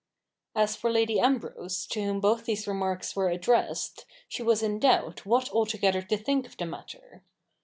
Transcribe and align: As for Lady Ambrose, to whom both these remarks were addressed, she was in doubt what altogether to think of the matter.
As 0.55 0.75
for 0.75 0.89
Lady 0.89 1.19
Ambrose, 1.19 1.85
to 1.91 2.01
whom 2.01 2.19
both 2.19 2.45
these 2.45 2.65
remarks 2.67 3.15
were 3.15 3.29
addressed, 3.29 4.07
she 4.27 4.41
was 4.41 4.63
in 4.63 4.79
doubt 4.79 5.27
what 5.27 5.51
altogether 5.51 6.01
to 6.01 6.17
think 6.17 6.47
of 6.47 6.57
the 6.57 6.65
matter. 6.65 7.23